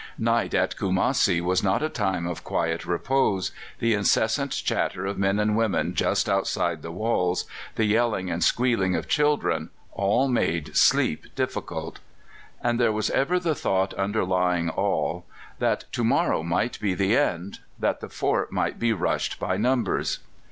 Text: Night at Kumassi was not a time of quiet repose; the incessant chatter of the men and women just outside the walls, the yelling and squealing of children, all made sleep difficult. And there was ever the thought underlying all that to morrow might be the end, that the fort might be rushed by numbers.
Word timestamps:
Night 0.17 0.55
at 0.55 0.75
Kumassi 0.77 1.39
was 1.41 1.61
not 1.61 1.83
a 1.83 1.87
time 1.87 2.25
of 2.25 2.43
quiet 2.43 2.87
repose; 2.87 3.51
the 3.77 3.93
incessant 3.93 4.49
chatter 4.51 5.05
of 5.05 5.17
the 5.17 5.21
men 5.21 5.37
and 5.37 5.55
women 5.55 5.93
just 5.93 6.27
outside 6.27 6.81
the 6.81 6.89
walls, 6.91 7.45
the 7.75 7.85
yelling 7.85 8.27
and 8.31 8.43
squealing 8.43 8.95
of 8.95 9.07
children, 9.07 9.69
all 9.91 10.27
made 10.27 10.75
sleep 10.75 11.25
difficult. 11.35 11.99
And 12.63 12.79
there 12.79 12.91
was 12.91 13.11
ever 13.11 13.39
the 13.39 13.53
thought 13.53 13.93
underlying 13.93 14.69
all 14.71 15.27
that 15.59 15.85
to 15.91 16.03
morrow 16.03 16.41
might 16.41 16.79
be 16.79 16.95
the 16.95 17.15
end, 17.15 17.59
that 17.77 17.99
the 17.99 18.09
fort 18.09 18.51
might 18.51 18.79
be 18.79 18.93
rushed 18.93 19.39
by 19.39 19.55
numbers. 19.55 20.17